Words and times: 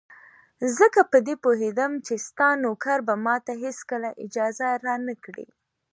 ځکه 0.77 1.01
په 1.11 1.17
دې 1.25 1.35
پوهېدم 1.43 1.91
چې 2.05 2.13
ستا 2.27 2.49
نوکر 2.63 2.97
به 3.07 3.15
ماته 3.25 3.53
هېڅکله 3.63 4.09
اجازه 4.23 4.67
را 4.85 4.95
نه 5.07 5.15
کړي. 5.23 5.47